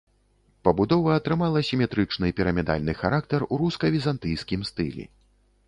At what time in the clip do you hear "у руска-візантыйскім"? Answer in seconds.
3.53-4.61